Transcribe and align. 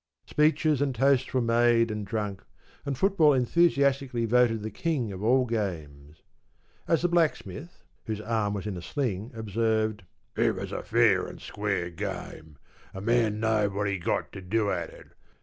Speeches 0.25 0.81
and 0.81 0.95
toasts 0.95 1.31
were 1.31 1.43
made 1.43 1.91
and 1.91 2.07
drunk, 2.07 2.43
and 2.87 2.97
football 2.97 3.33
enthusiastically 3.35 4.25
voted 4.25 4.63
the 4.63 4.71
king 4.71 5.11
of 5.11 5.21
all 5.21 5.45
games. 5.45 6.23
As 6.87 7.03
the 7.03 7.07
Blacksmith—whose 7.07 8.19
arm 8.21 8.55
was 8.55 8.65
in 8.65 8.75
a 8.77 8.81
sling—observed, 8.81 10.03
‘It 10.35 10.55
was 10.55 10.71
a 10.71 10.81
fair 10.81 11.27
an' 11.29 11.37
square 11.37 11.91
game. 11.91 12.57
A 12.95 12.99
man 12.99 13.39
know'd 13.39 13.75
what 13.75 13.85
he'd 13.87 14.03
got 14.03 14.31
to 14.31 14.41
do 14.41 14.71
at 14.71 14.89
it. 14.89 15.09